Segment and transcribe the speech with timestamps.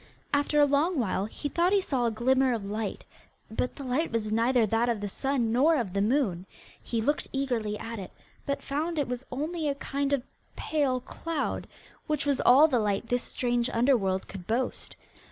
[0.33, 3.05] After a long while he thought he saw a glimmer of light,
[3.51, 6.47] but the light was neither that of the sun nor of the moon.
[6.81, 8.09] He looked eagerly at it,
[8.43, 10.23] but found it was only a kind of
[10.55, 11.67] pale cloud,
[12.07, 14.95] which was all the light this strange underworld could boast.